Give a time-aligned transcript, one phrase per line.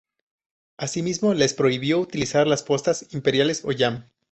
[0.77, 4.05] Asimismo les prohibió utilizar las postas imperiales o yam.